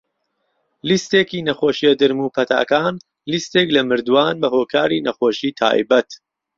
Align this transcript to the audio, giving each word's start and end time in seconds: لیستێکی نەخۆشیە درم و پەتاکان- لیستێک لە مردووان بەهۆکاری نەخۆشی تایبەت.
لیستێکی 0.89 1.45
نەخۆشیە 1.47 1.91
درم 2.01 2.19
و 2.23 2.33
پەتاکان- 2.35 2.95
لیستێک 3.31 3.67
لە 3.75 3.81
مردووان 3.89 4.35
بەهۆکاری 4.43 5.03
نەخۆشی 5.07 5.55
تایبەت. 5.59 6.09